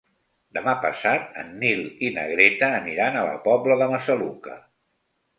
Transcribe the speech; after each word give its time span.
Demà 0.57 0.73
passat 0.85 1.35
en 1.41 1.51
Nil 1.63 1.81
i 2.07 2.09
na 2.15 2.23
Greta 2.31 2.69
aniran 2.77 3.19
a 3.19 3.25
la 3.27 3.35
Pobla 3.43 3.77
de 3.83 3.89
Massaluca. 3.93 4.57